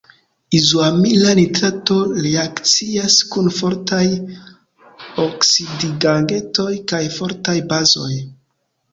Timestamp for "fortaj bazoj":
7.19-8.11